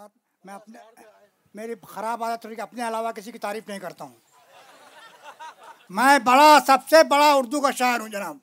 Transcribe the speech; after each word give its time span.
وبرکاتہ 0.00 0.46
میں 0.46 0.54
اپنے 0.54 0.78
میری 1.54 1.74
خراب 1.88 2.24
عادت 2.24 2.44
ہوئی 2.44 2.56
کہ 2.56 2.60
اپنے 2.60 2.88
علاوہ 2.88 3.12
کسی 3.12 3.32
کی 3.32 3.38
تعریف 3.38 3.68
نہیں 3.68 3.78
کرتا 3.78 4.04
ہوں۔ 4.04 4.14
میں 5.90 6.18
بڑا 6.18 6.58
سب 6.66 6.78
سے 6.90 7.04
بڑا 7.04 7.32
اردو 7.32 7.60
کا 7.60 7.70
شاعر 7.70 8.00
ہوں 8.00 8.08
جناب۔ 8.08 8.36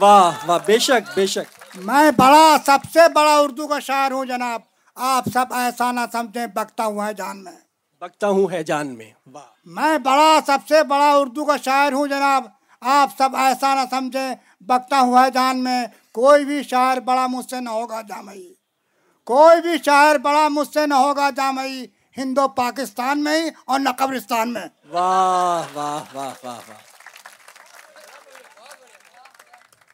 واہ 0.00 0.32
واہ 0.46 0.58
بے 0.66 0.78
شک 0.78 1.10
بے 1.14 1.26
شک۔ 1.26 1.76
میں 1.76 2.10
بڑا 2.10 2.56
سب 2.66 2.78
سے 2.92 3.08
بڑا 3.08 3.38
اردو 3.38 3.68
کا 3.68 3.80
شاعر 3.80 4.10
ہوں 4.10 4.24
جناب۔ 4.24 4.60
آپ 4.94 5.24
سب 5.34 5.54
ایسا 5.54 5.92
نہ 5.92 6.00
سمجھیں 6.12 6.46
بکتا 6.46 6.84
ہوا 6.84 7.06
ہے 7.06 7.14
جان 7.14 7.44
میں۔ 7.44 7.52
بکتا 8.00 8.28
ہوں 8.28 8.50
ہے 8.52 8.62
جان 8.62 8.98
میں۔ 8.98 9.10
واہ۔ 9.26 9.46
میں 9.64 9.98
بڑا 9.98 10.38
سب 10.46 10.58
سے 10.68 10.82
بڑا 10.82 11.12
اردو 11.12 11.44
کا 11.44 11.56
شاعر 11.56 11.92
ہوں 11.92 12.06
جناب۔ 12.06 12.44
آپ 12.80 13.08
سب 13.18 13.36
ایسا 13.36 13.74
نہ 13.74 13.80
سمجھیں 13.90 14.34
بکتا 14.60 15.00
ہوا 15.00 15.24
ہے 15.26 15.30
جان 15.30 15.64
میں۔ 15.64 15.86
کوئی 16.12 16.44
بھی 16.44 16.62
شاعر 16.62 16.96
بڑا 17.00 17.26
مجھ 17.26 17.50
سے 17.50 17.60
نہ 17.60 17.70
ہوگا 17.70 18.00
جامعی۔ 18.00 18.53
کوئی 19.24 19.60
بھی 19.60 19.72
شاعر 19.84 20.18
بڑا 20.18 20.48
مجھ 20.48 20.68
سے 20.68 20.86
نہ 20.86 20.94
ہوگا 20.94 21.30
جامعی 21.30 21.84
ہندو 22.18 22.48
پاکستان 22.48 23.24
میں 23.24 23.44
ہی 23.44 23.48
اور 23.64 23.80
نہ 23.80 23.88
قبرستان 23.98 24.52
میں۔ 24.52 24.66
واہ 24.90 25.76
واہ 25.76 26.02
واہ 26.14 26.32
واہ 26.44 26.58
واہ۔ 26.68 26.82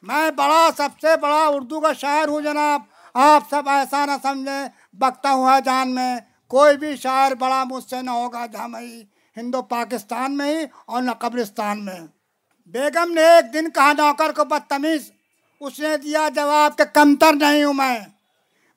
میں 0.02 0.30
بڑا 0.30 0.68
سب 0.76 0.88
سے 1.00 1.16
بڑا 1.16 1.46
اردو 1.46 1.80
کا 1.80 1.92
شاعر 1.92 2.28
ہوں 2.28 2.40
جناب۔ 2.40 2.80
آپ 3.14 3.42
سب 3.50 3.68
ایسا 3.68 4.04
نہ 4.06 4.12
سمجھیں 4.22 4.68
بکتا 4.92 5.32
ہوا 5.32 5.58
جان 5.58 5.94
میں۔ 5.94 6.16
کوئی 6.48 6.76
بھی 6.76 6.96
شاعر 6.96 7.32
بڑا 7.34 7.64
مجھ 7.64 7.84
سے 7.84 8.02
نہ 8.02 8.10
ہوگا 8.10 8.46
جامعی 8.46 9.02
ہندو 9.36 9.62
پاکستان 9.62 10.36
میں 10.36 10.58
ہی 10.58 10.64
اور 10.86 11.02
نہ 11.02 11.10
قبرستان 11.18 11.84
میں۔ 11.84 12.00
بیگم 12.66 13.12
نے 13.12 13.22
ایک 13.22 13.54
دن 13.54 13.70
کہا 13.70 13.92
نوکر 13.92 14.32
کو 14.32 14.44
بدتمیز 14.44 15.12
اس 15.60 15.78
نے 15.80 15.96
دیا 15.96 16.28
جواب 16.34 16.78
کہ 16.78 16.84
کمتر 16.84 17.32
نہیں 17.32 17.64
ہوں 17.64 17.74
میں۔ 17.74 17.98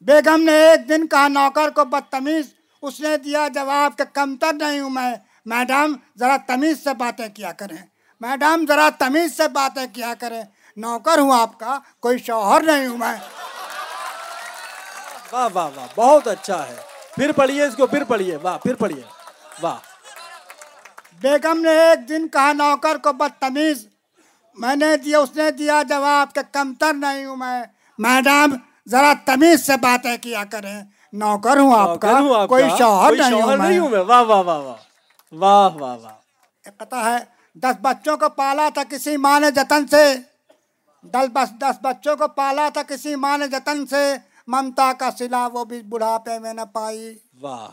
بیگم 0.06 0.44
نے 0.44 0.52
ایک 0.52 0.90
دن 0.90 1.08
کہا 1.08 1.28
نوکر 1.28 1.70
کو 1.70 1.86
بدتمیز 1.86 2.46
اس 2.82 3.00
نے 3.00 3.18
دیا 3.18 3.48
جواب 3.48 3.98
کہ 3.98 4.04
کمتر 4.14 4.54
نہیں 4.54 4.80
ہوں 4.80 4.90
میں۔ 4.90 5.16
میڈم 5.46 5.94
ذرا 6.20 6.38
تمیز 6.48 6.84
سے 6.84 6.94
باتیں 6.94 7.28
کیا 7.28 7.52
کریں۔ 7.52 7.78
میڈم 8.22 8.66
ذرا 8.68 8.90
تمیز 8.98 9.38
سے 9.38 9.48
باتیں 9.48 9.86
کیا 9.94 10.14
کریں۔ 10.20 10.44
نوکر 10.78 11.20
ہوں 11.20 11.40
آپ 11.40 11.60
کا 11.60 11.80
کوئی 12.00 12.18
شوہر 12.18 12.62
نہیں 12.62 12.88
ہوں 12.88 12.98
میں۔ 12.98 13.16
واہ 15.32 15.50
واہ 15.54 15.70
واہ 15.76 15.88
بہت 15.96 16.28
اچھا 16.28 16.68
ہے۔ 16.68 16.76
پھر 17.16 17.32
پڑھیے 17.32 17.64
اس 17.66 17.76
کو 17.76 17.88
پھر 17.88 18.04
پڑھیے۔ 18.04 18.38
واہ 18.42 18.58
پھر 18.58 18.74
پڑھیے۔ 18.74 19.02
واہ۔ 19.62 19.78
بیگم 21.22 21.60
نے 21.62 21.70
ایک 21.70 22.10
دن 22.10 22.28
کہا 22.28 22.54
نوکر 22.54 22.98
کو 22.98 23.14
بدتمیز 23.14 23.88
میں 24.56 24.76
نے 24.76 24.98
دیا 24.98 25.20
اس 25.20 25.36
نے 25.36 25.52
دیا 25.52 25.84
جواب 25.90 26.34
کہ 26.34 26.42
کمتر 26.52 26.94
نہیں 26.94 27.26
ہوں 27.26 27.36
میں۔ 27.36 27.64
میڈم 27.98 28.56
ذرا 28.90 29.14
تمیز 29.26 29.66
سے 29.66 29.78
باتیں 29.78 30.18
کیا 30.22 30.44
کریں۔ 30.52 30.82
نوکر 31.14 31.58
ہوں 31.58 31.74
آپ 31.80 32.00
کا 32.00 32.46
کوئی 32.48 32.70
شوہر 32.78 33.58
نہیں 33.58 33.80
ہوں 33.80 33.90
میں۔ 33.90 34.00
واہ 34.00 34.22
واہ 34.22 34.42
واہ 34.42 34.60
واہ۔ 34.60 34.76
واہ 35.32 35.76
واہ 35.76 35.98
واہ۔ 35.98 36.14
ایک 36.66 36.78
قطع 36.78 37.02
ہے 37.10 37.18
دس 37.56 37.76
بچوں 37.82 38.18
کو 38.18 38.30
پالا 38.30 38.70
تھا 38.74 38.84
کسی 38.90 39.18
ماں 39.18 39.40
نے 39.40 39.52
جتن 39.52 39.88
سے۔ 39.88 40.16
دس 41.04 41.28
بس 41.34 41.50
دس 41.60 41.76
بچوں 41.82 42.16
کو 42.16 42.28
پالا 42.28 42.70
تھا 42.74 42.82
کسی 42.88 43.16
ماں 43.16 43.38
نے 43.38 43.48
جتن 43.48 43.88
سے۔ 43.88 44.16
ممتا 44.48 44.92
کا 45.00 45.10
سلا 45.20 45.48
وہ 45.54 45.66
بھی 45.66 45.82
بڑھاپے 45.82 46.40
میں 46.40 46.54
نہ 46.54 46.62
پائی۔ 46.74 47.18
واہ۔ 47.42 47.68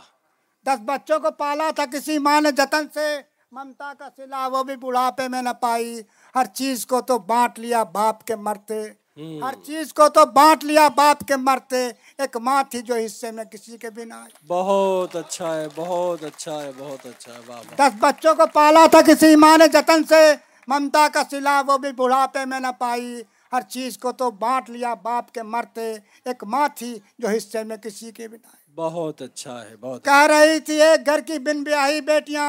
دس 0.66 0.80
بچوں 0.84 1.18
کو 1.20 1.30
پالا 1.30 1.70
تھا 1.74 1.84
کسی 1.92 2.18
ماں 2.18 2.40
نے 2.40 2.52
جتن 2.52 2.86
سے۔ 2.94 3.18
ممتا 3.52 3.92
کا 3.98 4.08
سلا 4.16 4.46
وہ 4.46 4.62
بھی 4.62 4.76
بڑھاپے 4.76 5.28
میں 5.28 5.42
نہ 5.42 5.52
پائی۔ 5.60 6.00
ہر 6.34 6.44
چیز 6.44 6.86
کو 6.86 7.00
تو 7.00 7.18
بانٹ 7.18 7.58
لیا 7.58 7.82
باپ 7.82 8.24
کے 8.24 8.36
مرتے۔ 8.36 8.99
ہر 9.42 9.54
چیز 9.64 9.92
کو 9.92 10.08
تو 10.08 10.24
بانٹ 10.32 10.64
لیا 10.64 10.86
باپ 10.96 11.26
کے 11.28 11.36
مرتے 11.38 11.86
ایک 12.18 12.36
ماں 12.38 12.62
تھی 12.70 12.80
جو 12.82 12.94
حصے 12.94 13.30
میں 13.30 13.44
کسی 13.44 13.76
کے 13.78 13.90
بھی 13.90 14.04
نہ 14.04 14.14
آئی 14.14 14.32
بہت 14.46 15.16
اچھا 15.16 15.54
ہے 15.54 15.66
بہت 15.74 16.24
اچھا 16.24 16.60
ہے 16.62 16.70
بہت 16.78 17.06
اچھا 17.06 17.32
ہے 17.34 17.40
واہ 17.46 17.62
دس 17.78 17.98
بچوں 18.00 18.34
کو 18.34 18.46
پالا 18.52 18.86
تھا 18.90 19.00
کسی 19.06 19.34
ماں 19.36 19.56
نے 19.58 19.68
جتن 19.72 20.04
سے 20.08 20.22
ممتا 20.68 21.06
کا 21.12 21.22
سلا 21.30 21.60
وہ 21.66 21.76
بھی 21.78 21.92
بڑھاپے 21.92 22.44
میں 22.44 22.60
نہ 22.60 22.70
پائی۔ 22.78 23.22
ہر 23.52 23.60
چیز 23.68 23.96
کو 23.98 24.12
تو 24.12 24.30
بانٹ 24.40 24.68
لیا 24.70 24.92
باپ 25.02 25.30
کے 25.32 25.42
مرتے 25.44 25.92
ایک 26.24 26.44
ماں 26.44 26.66
تھی 26.74 26.92
جو 27.18 27.28
حصے 27.28 27.62
میں 27.64 27.76
کسی 27.76 28.10
کے 28.10 28.28
بھی 28.28 28.38
نہ 28.38 28.46
آئی 28.48 28.74
بہت 28.74 29.22
اچھا 29.22 29.60
ہے 29.64 29.76
بہت 29.76 30.04
کہہ 30.04 30.26
رہی 30.30 30.58
تھی 30.60 30.80
ایک 30.82 31.06
گھر 31.06 31.20
کی 31.20 31.38
بن 31.38 31.62
بیاہی 31.64 32.00
بیٹیاں 32.02 32.48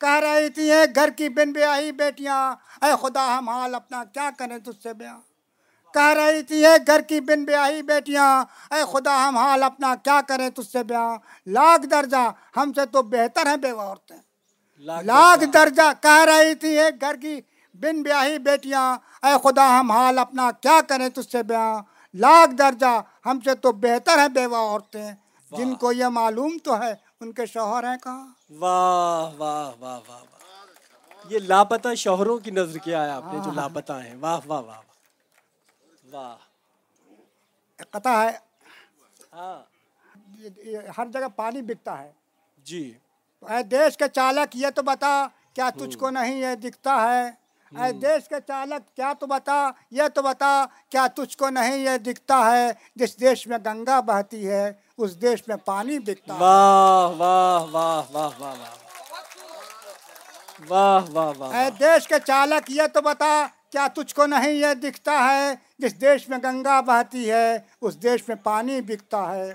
کہہ 0.00 0.20
رہی 0.20 0.48
تھی 0.48 0.70
ایک 0.72 0.94
گھر 0.96 1.10
کی 1.16 1.28
بن 1.28 1.52
بیاہی 1.52 1.92
بیٹیاں 1.94 2.40
اے 2.82 2.92
خدا 3.02 3.26
ہم 3.38 3.48
حال 3.48 3.74
اپنا 3.74 4.02
کیا 4.14 4.30
کریں 4.38 4.58
تجھ 4.58 4.82
سے 4.82 4.92
بیاں؟ 4.94 5.18
کہہ 5.94 6.12
رہی 6.14 6.42
تھی 6.42 6.66
ایک 6.66 6.86
گھر 6.86 7.00
کی 7.00 7.20
بن 7.20 7.44
بیاہی 7.44 7.82
بیٹیاں 7.82 8.28
اے 8.70 8.82
خدا 8.92 9.28
ہم 9.28 9.36
حال 9.36 9.62
اپنا 9.62 9.94
کیا 9.94 10.20
کریں 10.28 10.48
تجھ 10.50 10.66
سے 10.66 10.82
بیاں 10.82 11.08
لاکھ 11.46 11.86
درجہ 11.86 12.30
ہم 12.56 12.72
سے 12.72 12.86
تو 12.86 13.02
بہتر 13.02 13.46
ہیں 13.46 13.56
بیوہ 13.56 13.82
عورتیں 13.82 14.16
لاکھ 15.04 15.44
درجہ۔ 15.54 15.92
کہہ 16.02 16.24
رہی 16.24 16.54
تھی 16.54 16.78
ایک 16.80 17.00
گھر 17.00 17.16
کی 17.16 17.40
بن 17.74 18.02
بیاہی 18.02 18.38
بیٹیاں 18.38 18.96
اے 19.22 19.32
خدا 19.42 19.80
ہم 19.80 19.90
حال 19.90 20.18
اپنا 20.18 20.50
کیا 20.60 20.80
کریں 20.88 21.08
تجھ 21.08 21.30
سے 21.32 21.42
بیاں 21.42 21.78
لاکھ 22.14 22.54
درجہ 22.54 23.00
ہم 23.26 23.40
سے 23.44 23.54
تو 23.54 23.72
بہتر 23.72 24.18
ہیں 24.18 24.28
بیوہ 24.28 24.56
عورتیں 24.56 25.10
جن 25.52 25.74
کو 25.74 25.92
یہ 25.92 26.06
معلوم 26.08 26.58
تو 26.64 26.82
ہے 26.82 26.94
ان 27.20 27.32
کے 27.32 27.46
شوہر 27.46 27.84
ہیں 27.84 27.96
کہاں؟ 28.02 28.26
واہ 28.50 29.30
واہ 29.38 29.70
واہ 29.80 29.98
واہ 30.08 30.20
واہ۔ 30.20 30.28
یہ 31.28 31.38
لاپتہ 31.38 31.94
شوہروں 31.94 32.38
کی 32.38 32.50
نظر 32.50 32.78
کیا 32.78 33.04
ہے 33.04 33.10
آپ 33.10 33.34
نے 33.34 33.38
جو 33.44 33.50
لاپتہ 33.54 33.92
ہیں۔ 33.92 34.14
واہ 34.20 34.40
واہ 34.46 34.60
واہ۔ 34.60 34.80
واہ 36.12 36.36
قطع 37.92 38.16
ہے۔ 38.22 38.30
ہاں۔ 39.32 39.60
ہر 40.98 41.06
جگہ 41.12 41.28
پانی 41.36 41.62
بکتا 41.62 41.98
ہے۔ 42.02 42.10
جی۔ 42.66 42.82
اے 43.42 43.62
دیش 43.62 43.96
کے 43.96 44.08
چالک 44.08 44.56
یہ 44.56 44.70
تو 44.74 44.82
بتا 44.82 45.12
کیا 45.54 45.70
تجھ 45.70 45.98
کو 45.98 46.10
نہیں 46.10 46.34
یہ 46.40 46.54
دکھتا 46.54 46.94
ہے؟ 47.08 47.22
اے 47.72 47.92
دیش 47.92 48.28
کے 48.28 48.34
چالک 48.46 48.96
کیا 48.96 49.12
تو 49.20 49.26
بتا 49.26 49.70
یہ 49.90 50.02
تو 50.14 50.22
بتا 50.22 50.64
کیا 50.88 51.06
تجھ 51.16 51.36
کو 51.38 51.50
نہیں 51.50 51.76
یہ 51.76 51.96
دکھتا 51.98 52.38
ہے؟ 52.52 52.66
جس 52.96 53.20
دیش 53.20 53.46
میں 53.46 53.58
گنگا 53.66 54.00
بہتی 54.00 54.48
ہے 54.50 54.72
اس 54.98 55.20
دیش 55.22 55.48
میں 55.48 55.56
پانی 55.56 55.98
بکتا 55.98 56.34
ہے۔ 56.34 56.40
واہ 56.40 57.08
واہ 57.16 57.62
واہ 57.70 58.02
واہ 58.12 58.30
واہ 58.38 58.54
واہ۔ 58.58 58.76
واہ 60.68 61.10
واہ 61.12 61.32
واہ 61.38 61.54
اے 61.56 61.70
دیش 61.70 62.08
کے 62.08 62.14
چالک 62.26 62.70
یہ 62.70 62.86
تو 62.92 63.00
بتا 63.00 63.46
کیا 63.70 63.86
تجھ 63.94 64.14
کو 64.14 64.26
نہیں 64.26 64.52
یہ 64.52 64.74
دکھتا 64.74 65.24
ہے 65.24 65.54
جس 65.78 66.00
دیش 66.00 66.28
میں 66.28 66.38
گنگا 66.44 66.80
بہتی 66.80 67.30
ہے، 67.30 67.58
اس 67.80 68.02
دیش 68.02 68.28
میں 68.28 68.36
پانی 68.36 68.80
بکتا 68.80 69.34
ہے؟ 69.34 69.54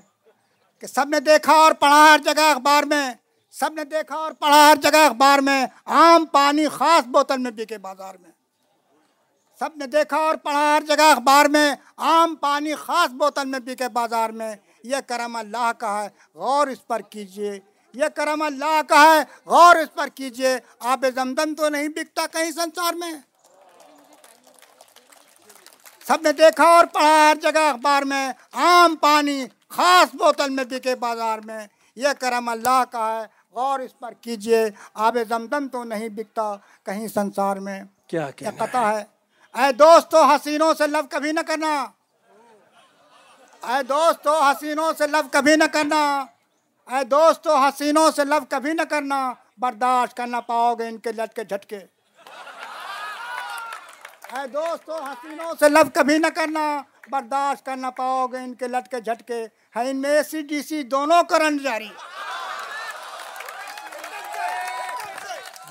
کہ 0.80 0.88
سب 0.88 1.09
نے 1.09 1.20
دیکھا 1.20 1.53
اور 1.53 1.72
پڑھا 1.72 2.08
ہر 2.14 2.20
جگہ 2.24 2.42
اخبار 2.42 2.84
میں، 2.84 3.14
سب 3.52 3.74
نے 3.74 3.84
دیکھا 3.84 4.16
اور 4.16 4.31
پڑھا 4.31 4.72
ہر 4.72 4.76
جگہ 4.81 4.98
اخبار 4.98 5.40
میں، 5.40 5.66
عام 5.86 6.26
پانی 6.26 6.68
خاص 6.68 7.08
بوتل 7.08 7.38
میں 7.38 7.52
بکے 7.52 7.78
بازار 7.78 8.16
میں۔ 8.16 8.31
سب 9.59 9.70
نے 9.76 9.88
دیکھا 9.88 10.18
اور 10.18 10.36
پڑھا 10.36 10.78
ہر 10.78 10.84
جگہ 10.88 11.12
اخبار 11.12 11.46
میں، 11.46 11.76
عام 11.97 12.36
پانی 12.36 12.76
خاص 12.76 13.14
بوتل 13.14 13.47
میں 13.47 13.59
بکے 13.59 13.90
بازار 13.90 14.30
میں۔ 14.30 14.56
یہ 14.84 14.96
کرم 15.08 15.36
اللہ 15.36 15.72
کا 15.78 16.03
ہے، 16.03 16.09
غور 16.36 16.68
اس 16.68 16.88
پر 16.88 17.00
کیجیے۔ 17.00 17.59
یہ 17.94 18.06
کرم 18.16 18.42
اللہ 18.42 18.82
کا 18.90 19.02
ہے، 19.02 19.24
غور 19.46 19.76
اس 19.76 19.94
پر 19.94 20.08
کیجیے۔ 20.08 20.58
آب 20.80 21.06
زمزم 21.16 21.53
تو 21.53 21.70
نہیں 21.70 21.88
بکتا 21.88 22.28
کہیں 22.32 22.52
سنسار 22.52 22.94
میں۔ 22.94 23.34
سب 26.07 26.17
نے 26.21 26.31
دیکھا 26.31 26.63
اور 26.63 26.85
پڑھا 26.85 27.07
ہر 27.07 27.35
جگہ 27.41 27.59
اخبار 27.59 28.01
میں 28.01 28.29
عام 28.53 28.95
پانی 28.95 29.45
خاص 29.69 30.16
بوتل 30.16 30.49
میں 30.49 30.63
بکے 30.63 30.95
بازار 30.95 31.39
میں۔ 31.39 31.67
یہ 31.95 32.07
کرم 32.19 32.49
اللہ 32.49 32.83
کا 32.91 33.16
ہے۔ 33.16 33.25
غور 33.51 33.79
اس 33.79 33.99
پر 33.99 34.11
کیجیے۔ 34.13 34.69
آب 34.93 35.17
زمزم 35.29 35.67
تو 35.67 35.83
نہیں 35.83 36.09
بکتا 36.09 36.55
کہیں 36.83 37.07
سنسار 37.07 37.57
میں۔ 37.57 37.83
کیا 38.07 38.31
کہنا 38.31 38.66
قطع 38.66 38.79
ہے۔ 38.79 39.03
اے 39.55 39.71
دوستو 39.71 40.23
حسینوں 40.23 40.73
سے 40.73 40.88
لو 40.88 40.99
کبھی 41.11 41.31
نہ 41.31 41.39
کرنا۔ 41.47 41.85
اے 43.63 43.83
دوستو 43.83 44.41
حسینوں 44.41 44.93
سے 44.97 45.07
لو 45.07 45.17
کبھی 45.31 45.55
نہ 45.55 45.63
کرنا۔ 45.73 46.25
اے 46.87 47.03
دوستو 47.03 47.55
حسینوں 47.55 48.11
سے 48.11 48.25
لو 48.25 48.35
کبھی 48.49 48.73
نہ 48.73 48.81
کرنا۔ 48.90 49.34
برداشت 49.58 50.17
کرنا 50.17 50.40
پاؤ 50.41 50.75
گے 50.75 50.87
ان 50.87 50.97
کے 50.97 51.11
لٹکے 51.11 51.43
جھٹکے۔ 51.43 51.79
اے 54.35 54.47
دوستو 54.47 54.93
حسینوں 55.03 55.53
سے 55.59 55.70
لو 55.70 55.79
کبھی 55.93 56.17
نہ 56.17 56.28
کرنا 56.35 56.66
برداشت 57.11 57.66
کرنا 57.66 57.90
پاؤ 57.90 58.26
گے 58.28 58.37
ان 58.37 58.53
کے 58.53 58.67
لٹکے 58.67 58.99
جھٹکے۔ 59.02 59.46
ہے 59.76 59.90
ان 59.90 60.02
میں 60.02 60.09
اے 60.09 60.23
سی 60.23 60.41
ڈی 60.41 60.61
سی 60.61 60.82
دونوں 60.84 61.22
کرنٹ 61.23 61.61
جاری۔ 61.61 61.90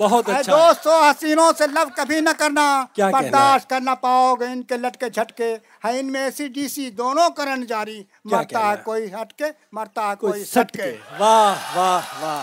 بہت 0.01 0.29
اے 0.29 0.35
اچھا۔ 0.35 0.53
ہے۔ 0.53 0.59
دوستو 0.59 1.03
حسینوں 1.03 1.51
سے 1.59 1.67
لو 1.67 1.81
کبھی 1.97 2.21
نہ 2.21 2.31
کرنا؟ 2.39 2.67
برداشت 3.13 3.69
کرنا 3.71 3.95
پاؤ 3.95 4.35
گے 4.35 4.45
ان 4.45 4.63
کے 4.63 4.77
لٹکے 4.77 5.11
جھٹکے۔ 5.11 5.57
ہے 5.85 5.99
ان 6.01 6.13
میں 6.13 6.25
اے 6.25 6.31
سی 6.31 6.49
ڈی 6.49 6.69
سی 6.69 6.91
دونوں 6.91 7.31
کرنٹ 7.31 7.69
جاری۔ 7.69 8.03
مرتا 8.25 8.71
ہے؟ 8.71 8.75
کوئی 8.85 9.13
ہٹ 9.15 9.33
کے 9.33 9.45
مرتا 9.73 10.09
ہے 10.11 10.15
کوئی 10.21 10.45
سٹ 10.45 10.73
کے 10.73 10.91
واہ 11.19 11.55
واہ 11.77 12.01
واہ۔ 12.21 12.43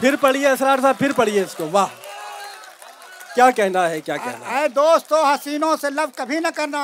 پھر 0.00 0.16
پڑھیے 0.20 0.48
اسرار 0.48 0.78
صاحب 0.82 0.98
پھر 0.98 1.12
پڑھیے 1.12 1.42
اس 1.42 1.54
کو۔ 1.54 1.68
واہ 1.72 1.86
کیا 3.34 3.50
کہنا 3.50 3.88
ہے 3.90 4.00
کیا 4.00 4.16
کہنا 4.16 4.50
ہے؟ 4.50 4.68
دوستو 4.68 5.24
حسینوں 5.24 5.74
سے 5.80 5.90
لفظ 5.90 6.16
کبھی 6.16 6.38
نہ 6.38 6.48
کرنا 6.54 6.82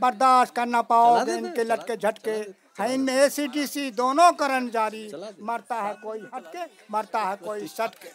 برداشت 0.00 0.54
کرنا 0.56 0.82
پاؤ 0.82 1.16
گے 1.26 1.32
ان 1.32 1.54
کے 1.54 1.64
لٹکے 1.64 1.96
جھٹکے۔ 1.96 2.42
ان 2.78 3.00
میں 3.00 3.20
اے 3.20 3.28
سی 3.30 3.46
ڈی 3.46 3.66
سی 3.66 3.90
دونوں 3.90 4.30
کرن 4.38 4.68
جاری 4.68 5.08
مرتا 5.38 5.88
ہے 5.88 5.92
کوئی 6.02 6.20
ہٹ 6.36 6.52
کے 6.52 6.58
مرتا 6.88 7.28
ہے 7.30 7.34
کوئی 7.44 7.66
سٹ 7.66 8.02
کے 8.02 8.08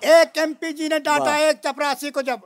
ایک 0.00 0.38
ایم 0.38 0.52
پی 0.52 0.72
جی 0.72 0.88
نے 0.88 0.98
ڈاٹا 0.98 1.34
ایک 1.36 1.56
چپراسی 1.62 2.10
کو 2.10 2.20
جب۔ 2.20 2.38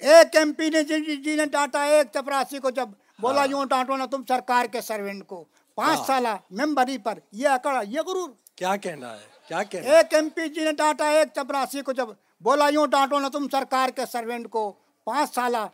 ایک 0.00 0.36
ایم 0.36 0.52
پی 0.52 0.68
نے 0.70 0.82
جی, 0.82 0.98
جی،, 1.04 1.16
جی 1.16 1.34
نے 1.36 1.44
ڈاٹا 1.46 1.82
ایک 1.84 2.06
چپراسی 2.14 2.58
کو 2.58 2.70
جب۔ 2.70 2.88
بولا 3.18 3.40
ہاں۔ 3.40 3.46
یوں 3.50 3.64
ڈانٹو 3.64 3.96
نا 3.96 4.06
تم 4.06 4.22
سرکار 4.28 4.66
کے 4.66 4.80
سروینٹ 4.80 5.26
کو۔ 5.26 5.44
پانچ 5.74 6.06
سالہ 6.06 6.36
ممبری 6.50 6.98
پر 6.98 7.18
یہ 7.32 7.48
اکڑا 7.48 7.80
یہ 7.88 8.00
غرور۔ 8.06 8.28
کیا 8.56 8.76
کہنا 8.76 9.12
ہے؟ 9.12 9.39
کیا 9.50 9.62
کہ 9.62 9.76
ایک 9.76 10.14
ایم 10.14 10.28
پی 10.28 10.48
جی 10.48 10.64
نے 10.64 10.72
ڈانٹا 10.72 11.08
ایک 11.10 11.28
چپراسی 11.34 11.80
کو 11.80 11.92
جب 11.92 12.08
بولا 12.40 12.68
یوں 12.68 12.86
ڈانٹو 12.86 13.18
نہ 13.18 13.28
تم 13.28 13.46
سرکار 13.48 13.88
کے 13.88 14.06
سروینٹ 14.12 14.48
کو 14.50 14.62
پانچ 15.06 15.34
سالہ 15.34 15.66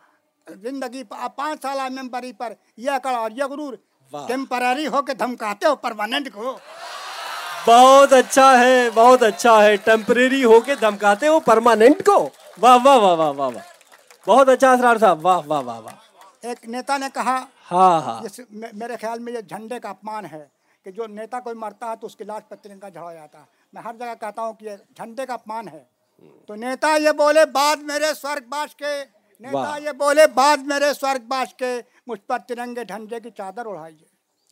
زندگی 0.46 1.02
پانچ 1.36 1.62
سالہ 1.62 1.88
ممبری 1.88 2.32
پر 2.32 2.52
یہ 2.76 2.90
اکڑا 2.90 3.18
اور 3.18 3.30
یہ 3.30 3.44
غرور 3.44 3.74
ٹیمپرری 4.12 4.86
ہو 4.86 5.02
کے 5.02 5.14
دھمکاتے 5.14 5.66
ہو 5.66 5.74
پرماننٹ 5.76 6.32
کو۔ 6.32 6.56
بہت 7.66 8.12
اچھا 8.12 8.48
ہے 8.60 8.88
بہت 8.94 9.22
اچھا 9.22 9.62
ہے 9.64 9.76
ٹیمپریری 9.76 10.44
ہو 10.44 10.60
کے 10.60 10.74
دھمکاتے 10.74 11.28
ہو 11.28 11.40
پرماننٹ 11.40 12.04
کو۔ 12.06 12.18
واہ 12.60 12.78
واہ 12.84 12.96
واہ 12.96 13.14
واہ 13.14 13.30
واہ 13.30 13.48
واہ۔ 13.48 13.62
بہت 14.26 14.48
اچھا 14.48 14.72
اسرار 14.72 14.96
صاحب 14.96 15.24
واہ 15.26 15.40
واہ 15.46 15.62
واہ 15.62 15.80
واہ۔ 15.80 15.94
ایک 16.40 16.68
نیتا 16.68 16.96
نے 16.96 17.06
کہا 17.14 17.38
ہاں 17.72 18.00
ہاں۔ 18.00 18.20
میرے 18.72 18.96
خیال 19.00 19.18
میں 19.18 19.32
یہ 19.32 19.40
جھنڈے 19.40 19.78
کا 19.80 19.90
اپمان 19.90 20.26
ہے 20.26 20.44
کہ 20.86 20.90
جو 20.90 21.06
نیتا 21.06 21.40
کوئی 21.40 21.56
مرتا 21.56 21.90
ہے 21.90 21.96
تو 21.96 22.06
اس 22.06 22.16
کی 22.16 22.24
لاش 22.24 22.42
پر 22.48 22.56
کا 22.80 22.88
جھڑا 22.88 23.12
جاتا 23.12 23.38
ہے۔ 23.38 23.44
میں 23.76 23.82
ہر 23.84 23.94
جگہ 23.96 24.14
کہتا 24.20 24.42
ہوں 24.42 24.52
کہ 24.52 24.64
یہ 24.64 24.76
جھنڈے 24.96 25.26
کا 25.26 25.34
اپمان 25.34 25.68
ہے۔ 25.68 25.84
تو 26.46 26.54
نیتا 26.54 26.96
یہ 26.96 27.10
بولے 27.10 27.44
بعد 27.46 27.76
میرے 27.76 28.14
سورگ 28.14 28.48
باش 28.48 28.76
کے۔ 28.76 29.04
نیتا 29.40 29.76
یہ 29.78 29.92
بولے 29.92 30.26
بعد 30.26 30.56
میرے 30.56 30.94
سورگ 30.94 31.24
باش 31.28 31.54
کے۔ 31.54 31.80
مجھ 32.06 32.20
پر 32.20 32.38
ترنگے 32.38 32.84
جھنڈے 32.84 33.20
کی 33.20 33.30
چادر 33.30 33.66
اڑھائیے 33.66 34.04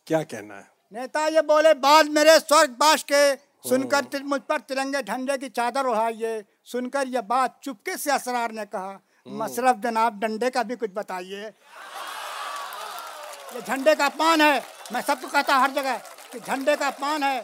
کیا 0.05 0.23
کہنا 0.23 0.57
ہے؟ 0.57 0.63
نیتا 0.91 1.27
یہ 1.29 1.41
بولے 1.41 1.75
بعد 1.75 2.05
میرے 2.05 2.31
سورگ 2.49 2.71
باش 2.79 3.05
کے۔ 3.05 3.23
سن 3.69 3.89
کر 3.89 4.01
مجھ 4.23 4.43
پر 4.47 4.59
ترنگے 4.59 5.03
جھنڈے 5.03 5.39
کی 5.39 5.49
چادر 5.49 5.85
اڑائیے۔ 5.85 6.43
سن 6.65 6.91
کر 6.91 7.05
یہ 7.07 7.19
بات 7.19 7.61
چپکے 7.61 7.97
سے 7.97 8.13
اسرار 8.13 8.51
نے 8.51 8.63
کہا۔ 8.73 8.99
مصرف 9.27 9.83
جناب 9.83 10.15
ڈنڈے 10.21 10.51
کا 10.51 10.63
بھی 10.63 10.77
کچھ 10.77 10.91
بتائیے۔ 10.91 11.51
یہ 13.55 13.61
جھنڈے 13.67 13.95
کا 13.95 14.05
اپمان 14.05 14.41
ہے۔ 14.41 14.61
میں 14.91 15.01
سب 15.07 15.17
کو 15.23 15.29
کہتا 15.29 15.61
ہر 15.61 15.71
جگہ 15.75 15.97
کہ 16.31 16.39
جھنڈے 16.39 16.77
کا 16.79 16.87
اپمان 16.87 17.23
ہے۔ 17.23 17.43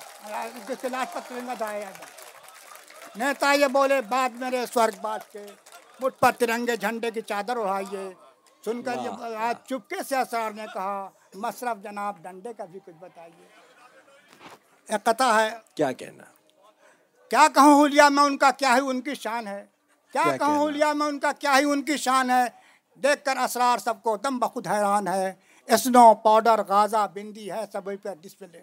نیتا 3.16 3.52
یہ 3.52 3.66
بولے 3.66 4.00
بعد 4.00 4.30
میرے 4.30 4.64
سورگ 4.74 5.00
بات 5.00 5.32
کے 5.32 5.46
مجھ 6.00 6.14
پر 6.14 6.32
ترنگے 6.32 6.76
جھنڈے 6.76 7.10
کی 7.10 7.20
چادر 7.20 7.56
اڑائیے 7.56 8.10
سن 8.64 8.82
کر 8.82 8.94
یہ 9.04 9.36
آج 9.36 9.54
چپکے 9.66 10.02
سے 10.08 10.16
اسرار 10.16 10.50
نے 10.50 10.64
کہا 10.74 11.08
مصرف 11.34 11.82
جناب 11.82 12.16
ڈنڈے 12.22 12.52
کا 12.52 12.64
بھی 12.64 12.80
کچھ 12.86 12.96
بتائیے۔ 13.00 13.48
قطع 15.04 15.40
ہے۔ 15.40 15.50
کیا 15.74 15.92
کہنا؟ 15.92 16.24
کیا 17.28 17.46
کہوں 17.54 17.74
ہولیا 17.74 18.08
میں 18.08 18.22
ان 18.22 18.38
کا 18.38 18.50
کیا 18.50 18.74
ہی 18.74 18.80
ان 18.80 19.00
کی 19.00 19.14
شان 19.14 19.46
ہے؟ 19.46 19.66
کیا 20.12 20.22
کہوں 20.36 20.58
ہولیا 20.58 20.92
میں 20.92 21.06
ان 21.06 21.18
کا 21.18 21.32
کیا 21.32 21.58
ہی 21.58 21.64
ان 21.64 21.82
کی 21.82 21.96
شان 21.96 22.30
ہے؟ 22.30 22.44
دیکھ 23.02 23.24
کر 23.24 23.36
اسرار 23.36 23.78
سب 23.78 24.02
کو 24.02 24.16
دم 24.16 24.38
بخود 24.38 24.66
حیران 24.66 25.08
ہے۔ 25.08 25.32
اسنو 25.66 26.14
پاؤڈر 26.14 26.62
غازہ 26.68 27.06
بندی 27.14 27.52
ہے 27.52 27.64
سبھی 27.72 27.96
پر 27.96 28.14
ڈسپلے۔ 28.14 28.62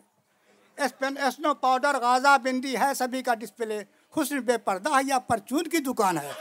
اسپن 0.77 1.17
ایسنو 1.17 1.53
پاؤڈر 1.53 1.99
غازہ 1.99 2.37
بندی 2.43 2.77
ہے 2.77 2.93
سبھی 2.93 3.21
کا 3.23 3.33
ڈسپلے 3.33 3.83
حسن 4.17 4.39
بے 4.39 4.57
پردہ 4.57 4.89
یا 5.07 5.19
پرچون 5.19 5.63
کی 5.63 5.77
دکان 5.77 6.17
ہے؟ 6.17 6.31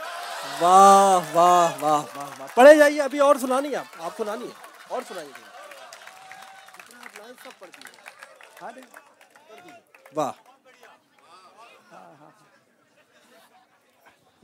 واہ 0.59 1.35
واہ 1.35 1.69
واہ 1.81 2.03
واہ 2.15 2.27
واہ۔ 2.39 2.47
پڑھے 2.55 2.75
جائیے 2.75 3.01
ابھی 3.01 3.19
اور 3.19 3.35
سنانی 3.35 3.71
ہے 3.71 3.75
آپ۔ 3.75 4.17
سنانی 4.17 4.45
ہے۔ 4.45 4.51
اور 4.87 5.01
سنائیے۔ 5.07 5.31
واہ۔ 10.15 10.31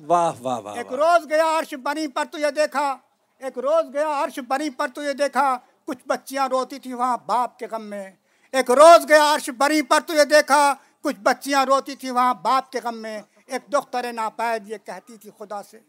واہ 0.07 0.31
واہ 0.41 0.59
واہ 0.59 0.75
ایک 0.77 0.93
روز 0.93 1.29
گیا 1.29 1.59
عرش 1.59 1.73
بنی 1.73 2.07
پر 2.07 2.25
تو 2.31 2.37
یہ 2.39 2.49
دیکھا۔ 2.49 2.95
ایک 3.37 3.57
روز 3.57 3.93
گیا 3.93 4.23
عرش 4.23 4.39
بنی 4.47 4.69
پر 4.69 4.87
تو 4.95 5.03
یہ 5.03 5.13
دیکھا۔ 5.13 5.57
کچھ 5.85 6.07
بچیاں 6.07 6.47
روتی 6.49 6.79
تھی 6.79 6.93
وہاں 6.93 7.17
باپ 7.25 7.59
کے 7.59 7.67
غم 7.71 7.83
میں۔ 7.83 8.11
ایک 8.53 8.71
روز 8.71 9.09
گیا 9.09 9.33
عرش 9.35 9.49
بری 9.49 9.81
پر 9.81 9.99
تو 9.99 10.13
یہ 10.13 10.23
دیکھا 10.23 10.73
کچھ 11.01 11.15
بچیاں 11.15 11.65
روتی 11.65 11.95
تھی 11.95 12.09
وہاں 12.09 12.33
باپ 12.33 12.71
کے 12.71 12.79
غم 12.83 13.01
میں۔ 13.01 13.21
ایک 13.45 13.73
دختر 13.73 14.13
ناپید 14.13 14.69
یہ 14.69 14.77
کہتی 14.85 15.17
تھی 15.17 15.29
خدا 15.39 15.63
سے۔ 15.63 15.79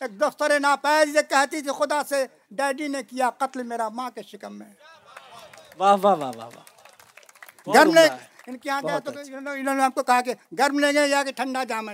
ایک 0.00 0.20
دختر 0.20 0.60
ناپید 0.60 1.16
یہ 1.16 1.20
کہتی 1.28 1.60
تھی 1.60 1.70
خدا 1.78 2.02
سے 2.08 2.26
ڈیڈی 2.50 2.88
نے 2.88 3.02
کیا 3.02 3.30
قتل 3.30 3.62
میرا 3.62 3.88
ماں 3.88 4.10
کے 4.10 4.22
شکم 4.22 4.58
میں؟ 4.58 4.66
واہ 5.78 5.96
واہ 6.02 6.14
واہ 6.14 6.32
واہ 6.36 6.46
واہ۔ 6.46 7.74
گرم 7.74 7.94
لے 7.94 8.08
ان 8.46 8.56
کے 8.56 8.68
یہاں 8.68 8.82
گیا 8.82 8.98
تو 8.98 9.10
اچھا۔ 9.10 9.50
انہوں 9.50 9.74
نے 9.74 9.82
ہم 9.82 9.90
کو 9.90 10.02
کہا 10.02 10.20
کہ 10.20 10.34
گرم 10.58 10.78
لیں 10.78 10.92
گے 10.92 11.06
یا 11.06 11.22
کہ 11.22 11.32
ٹھنڈا 11.32 11.64
جام 11.64 11.88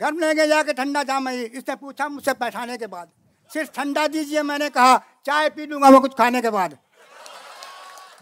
گرم 0.00 0.18
لیں 0.18 0.32
گے 0.36 0.46
یا 0.46 0.62
کہ 0.62 0.72
ٹھنڈا 0.72 1.02
جامعی 1.02 1.46
اس 1.52 1.68
نے 1.68 1.76
پوچھا 1.76 2.08
مجھ 2.08 2.24
سے 2.24 2.30
بیٹھانے 2.38 2.78
کے 2.78 2.86
بعد۔ 2.86 3.06
صرف 3.52 3.72
ٹھنڈا 3.72 4.06
دیجیے 4.12 4.42
میں 4.42 4.58
نے 4.58 4.68
کہا 4.74 4.98
چائے 5.22 5.50
پی 5.50 5.66
لوں 5.66 5.82
گا 5.82 5.88
وہ 5.88 6.00
کچھ 6.00 6.16
کھانے 6.16 6.42
کے 6.42 6.50
بعد۔ 6.50 6.68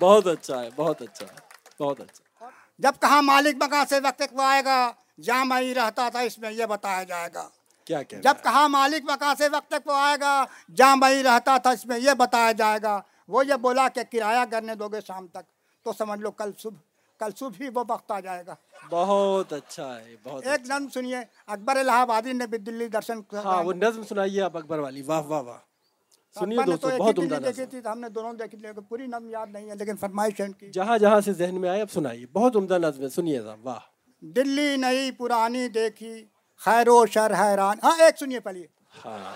بہت 0.01 0.27
اچھا 0.27 0.61
ہے 0.63 0.69
بہت 0.77 1.03
اچھا 1.03 1.27
ہے 1.27 1.39
بہت 1.81 2.01
اچھا 2.01 2.49
جب 2.79 2.93
کہاں 3.01 3.23
مالک 3.23 3.63
مکان 3.65 3.87
سے 3.87 4.01
وقت 4.05 4.23
آئے 4.41 4.65
گا 4.65 4.93
جہاں 5.23 5.45
میں 5.45 5.61
ہی 5.63 5.75
رہتا 5.75 6.09
تھا 6.09 6.21
اس 6.21 6.39
میں 6.39 6.51
یہ 6.53 6.67
بتایا 6.67 7.03
جائے 7.03 7.29
گا۔ 7.35 7.49
کیا 7.85 8.03
جب 8.23 8.43
کہاں 8.43 8.69
مالک 8.69 9.11
مکان 9.11 9.37
سے 9.37 9.49
وقت 9.53 9.75
کو 9.85 9.93
آئے 9.93 10.17
گا 10.21 10.45
جہاں 10.77 10.97
میں 10.97 11.11
ہی 11.17 11.23
رہتا 11.23 11.59
تھا 11.59 11.71
اس 11.71 11.87
میں 11.87 11.99
یہ 11.99 12.15
بتایا 12.15 12.53
جائے 12.53 12.79
گا۔ 12.83 13.01
وہ 13.29 13.47
یہ 13.47 13.55
بولا 13.55 13.89
کہ 13.89 14.03
کرایہ 14.13 14.45
کرنے 14.51 14.75
دو 14.75 14.89
گے 14.89 15.01
شام 15.07 15.27
تک 15.27 15.45
تو 15.87 15.93
سمجھ 15.93 16.21
لو 16.21 16.31
کل 16.31 16.51
صبح 16.59 16.81
کل 17.21 17.31
صبح 17.37 17.63
ہی 17.65 17.69
وہ 17.75 17.85
وقت 17.89 18.11
آ 18.11 18.21
جائے 18.21 18.43
گا۔ 18.47 18.55
بہت 18.91 19.53
اچھا 19.53 20.01
ہے 20.01 20.15
بہت 20.23 20.47
ایک 20.47 20.61
اچھا۔ 20.61 20.75
نظم 20.75 20.89
سنیے 20.95 21.21
اکبر 21.47 21.77
الہ 21.77 21.93
آبادی 21.93 22.33
نے 22.33 22.47
بھی 22.47 22.59
دلی 22.59 22.89
درشن 22.89 23.21
ہاں 23.45 23.63
وہ 23.65 23.73
نظم 23.73 24.03
سنائیے 24.03 24.43
آپ 24.43 24.57
اکبر 24.57 24.79
والی۔ 24.79 25.03
واہ 25.03 25.23
واہ 25.23 25.43
واہ۔ 25.43 25.59
سنیے 26.39 26.59
دوستو 26.67 26.89
بہت 26.99 27.19
عمدہ 27.19 27.35
دیکھی 27.35 27.79
ہم 27.93 28.01
نے 28.01 28.09
دونوں 28.09 28.33
دیکھی 28.33 28.59
لیکن 28.59 28.83
پوری 28.83 29.07
نظم 29.07 29.31
یاد 29.31 29.47
نہیں 29.51 29.71
ہے 29.71 29.75
لیکن 29.75 29.97
فرمائش 29.97 30.41
ہے 30.41 30.47
کی۔ 30.61 30.71
جہاں 30.71 30.99
جہاں 30.99 31.21
سے 31.21 31.33
ذہن 31.33 31.61
میں 31.61 31.69
آئے 31.69 31.81
اب 31.81 31.91
سنائیے۔ 31.91 32.27
بہت 32.27 32.57
عمدہ 32.57 32.79
نظم 32.79 33.03
ہے 33.03 33.09
سنیے 33.09 33.43
صاحب 33.43 33.67
واہ۔ 33.67 33.79
دلی 34.21 34.77
نئی 34.77 35.11
پرانی 35.11 35.69
دیکھی 35.69 36.25
خیر 36.57 36.89
و 36.89 37.07
شر 37.07 37.33
حیران۔ 37.41 37.79
ہاں 37.83 37.97
ایک 37.99 38.19
سنیے 38.19 38.41
پہلے۔ 38.41 38.67
ہاں۔ 39.05 39.35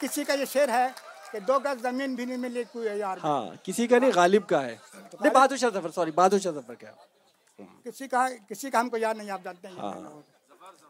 کسی 0.00 0.24
کا 0.24 0.32
یہ 0.32 0.44
شعر 0.44 0.68
ہے 0.68 0.88
کہ 1.32 1.40
دو 1.40 1.58
گز 1.58 1.82
زمین 1.82 2.14
بھی 2.14 2.24
نہیں 2.24 2.36
ملی 2.36 2.64
کوئی 2.72 2.98
یار۔ 2.98 3.16
ہاں 3.22 3.50
کسی 3.62 3.86
کا 3.86 3.98
نہیں 3.98 4.10
غالب 4.14 4.48
کا 4.48 4.62
ہے۔ 4.66 4.76
نہیں 5.20 5.34
بہادر 5.34 5.56
شاہ 5.56 5.70
ظفر 5.74 5.90
سوری 5.90 6.10
بہادر 6.10 6.38
شاہ 6.38 6.52
ظفر 6.52 6.74
کیا۔ 6.74 6.92
کسی 7.84 8.08
کا 8.08 8.28
کسی 8.48 8.70
کا 8.70 8.80
ہم 8.80 8.88
کو 8.88 8.96
یاد 8.96 9.14
نہیں 9.14 9.30
آپ 9.30 9.44
جانتے 9.44 9.68
ہیں۔ 9.68 9.78
ہاں۔ 9.78 10.20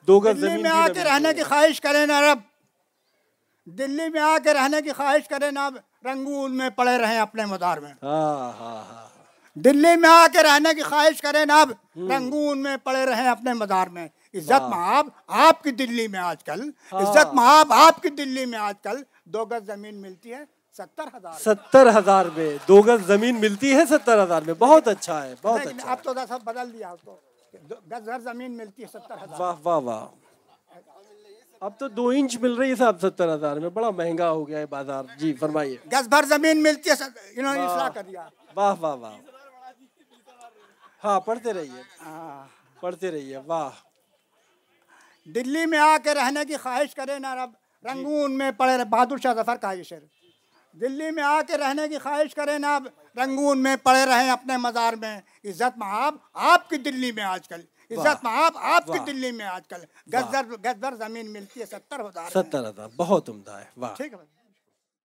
دو 0.08 0.20
گز 0.20 0.40
زمین 0.40 0.62
میں 0.62 0.70
آ 0.70 0.86
کے 0.94 1.04
رہنے 1.04 1.34
کی 1.34 1.42
خواہش 1.42 1.80
کریں 1.80 2.06
نا 2.06 2.20
رب۔ 2.20 2.38
دلی 3.78 4.08
میں 4.08 4.20
آ 4.20 4.36
کے 4.44 4.54
رہنے 4.54 4.82
کی 4.82 4.92
خواہش 4.92 5.28
کرے 5.28 5.50
نہ 5.50 5.68
رنگون 6.04 6.56
میں 6.56 6.70
پڑے 6.70 6.98
رہے 6.98 7.18
اپنے 7.18 7.44
مدار 7.44 7.78
میں۔ 7.78 7.92
ہاں، 8.02 8.52
ہاں، 8.60 8.82
ہاں۔ 8.92 9.06
دلی 9.56 9.96
میں 9.96 10.08
آ 10.08 10.26
کے 10.32 10.42
رہنے 10.42 10.74
کی 10.74 10.82
خواہش 10.82 11.20
کرے 11.22 11.44
نہ 11.44 11.64
رنگون 11.96 12.62
میں 12.62 12.76
پڑے 12.76 13.04
رہے 13.06 13.28
اپنے 13.28 13.52
مدار 13.54 13.86
میں۔ 13.86 14.06
عزت 14.34 14.62
محاب 14.70 15.06
آپ 15.40 15.62
کی 15.62 15.70
دلی 15.70 16.08
میں 16.08 16.20
آج 16.20 16.44
کل 16.44 16.60
عزت 16.92 17.34
محاب 17.34 17.72
آپ 17.72 18.02
کی 18.02 18.08
دلی 18.08 18.44
میں 18.46 18.58
آج 18.58 18.74
کل 18.82 19.02
دو 19.24 19.44
گز 19.44 19.66
زمین 19.66 20.00
ملتی 20.02 20.34
ہے 20.34 20.44
ستر 20.78 21.08
ہزار 21.16 21.38
ستر 21.40 21.98
ہزار 21.98 22.26
میں 22.36 22.56
دو 22.68 22.80
گز 22.82 23.06
زمین 23.06 23.40
ملتی 23.40 23.74
ہے 23.74 23.84
ستر 23.90 24.22
ہزار 24.22 24.42
میں۔ 24.42 24.54
بہت 24.58 24.88
اچھا 24.88 25.22
ہے 25.22 25.34
بہت 25.42 25.66
اچھا 25.66 25.90
اب 25.90 26.02
تو 26.02 26.14
بدل 26.44 26.72
دیا۔ 26.72 26.94
گز 27.90 28.24
زمین 28.24 28.56
ملتی 28.56 28.82
ہے 28.82 28.88
ستر 28.88 29.16
ہزار۔ 29.24 29.40
واہ 29.40 29.54
واہ 29.64 29.78
واہ۔ 29.78 30.06
اب 31.60 31.78
تو 31.78 31.88
دو 31.88 32.08
انچ 32.08 32.36
مل 32.36 32.52
رہی 32.52 32.70
ہے 32.70 32.74
صاحب 32.74 33.00
ستر 33.00 33.34
ہزار 33.34 33.56
میں 33.56 33.70
بڑا 33.70 33.90
مہنگا 33.90 34.30
ہو 34.30 34.48
گیا 34.48 34.58
ہے 34.58 34.66
بازار۔ 34.66 35.04
جی 35.16 35.32
فرمائیے۔ 35.32 35.76
گز 35.92 36.08
بھر 36.08 36.24
زمین 36.24 36.62
ملتی 36.62 36.90
ہے 36.90 36.94
انہوں 37.36 37.54
نے 37.54 37.60
اصلاح 37.60 37.88
کر 37.88 38.02
دیا۔ 38.02 38.28
واہ 38.54 38.74
واہ 38.80 38.94
واہ۔ 38.94 39.16
ہاں 41.04 41.20
پڑھتے 41.20 41.52
رہیے۔ 41.52 41.82
ہاں۔ 42.06 42.46
پڑھتے 42.80 43.10
رہیے 43.10 43.36
واہ۔ 43.36 43.70
دلی 45.34 45.66
میں 45.66 45.78
آ 45.78 45.96
کے 46.04 46.14
رہنے 46.14 46.44
کی 46.44 46.56
خواہش 46.56 46.94
کرے 46.94 47.18
نا 47.18 47.34
رب 47.34 47.50
رنگون 47.86 48.38
میں 48.38 48.50
پڑے 48.50 48.84
بہادر 48.84 49.16
شاہ 49.22 49.34
ظفر 49.34 49.56
کا 49.56 49.72
یہ 49.72 49.82
شعر۔ 49.82 50.00
دلی 50.72 51.10
میں 51.10 51.22
آ 51.22 51.42
کے 51.42 51.58
رہنے 51.58 51.88
کی 51.88 51.98
خواہش 51.98 52.34
کرے 52.34 52.58
نا 52.58 52.78
رنگون 53.16 53.62
میں 53.62 53.76
پڑے 53.76 54.04
رہیں 54.06 54.30
اپنے 54.30 54.56
مزار 54.56 54.92
میں 54.92 55.18
عزت 55.44 55.78
مآب 55.78 56.14
آپ 56.32 56.68
کی 56.70 56.76
دلی 56.76 57.12
میں 57.12 57.24
آج 57.24 57.48
کل۔ 57.48 57.60
عزت 57.90 58.26
آپ 58.26 58.56
آپ 58.68 58.86
کی 58.86 58.98
دلی 59.06 59.30
میں 59.32 59.46
آج 59.46 59.66
کل 59.68 59.84
گز 60.08 60.34
در 60.82 60.94
زمین 60.98 61.32
ملتی 61.32 61.60
ہے 61.60 61.66
ستر 61.66 62.00
ہزار 62.00 62.30
ستر 62.32 62.68
ہزار 62.68 62.88
بہت 62.96 63.28
عمدہ 63.28 63.52
ہے 63.52 63.64
واہ. 63.76 63.94
ٹھیک 63.94 64.12
ہے 64.12 64.18